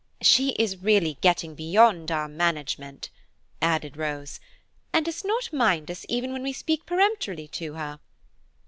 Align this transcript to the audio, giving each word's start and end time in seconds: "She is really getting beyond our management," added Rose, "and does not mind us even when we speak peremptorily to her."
"She 0.23 0.53
is 0.53 0.81
really 0.81 1.19
getting 1.21 1.53
beyond 1.53 2.09
our 2.09 2.27
management," 2.27 3.11
added 3.61 3.97
Rose, 3.97 4.39
"and 4.91 5.05
does 5.05 5.23
not 5.23 5.53
mind 5.53 5.91
us 5.91 6.07
even 6.09 6.33
when 6.33 6.41
we 6.41 6.53
speak 6.53 6.87
peremptorily 6.87 7.47
to 7.49 7.73
her." 7.75 7.99